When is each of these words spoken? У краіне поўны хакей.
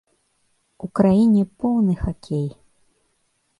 У 0.87 0.89
краіне 1.01 1.43
поўны 1.61 1.93
хакей. 2.03 2.49